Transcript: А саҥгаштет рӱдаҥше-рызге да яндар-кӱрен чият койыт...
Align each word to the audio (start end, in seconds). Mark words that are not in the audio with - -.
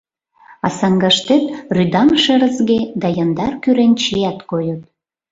А 0.65 0.67
саҥгаштет 0.79 1.43
рӱдаҥше-рызге 1.75 2.79
да 3.01 3.07
яндар-кӱрен 3.23 3.93
чият 4.01 4.37
койыт... 4.49 4.81